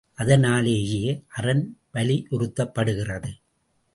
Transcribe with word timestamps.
அதனாலேயே 0.13 1.23
அறன் 1.27 1.77
வலியுறுத்தப்படுகிறது. 1.93 3.31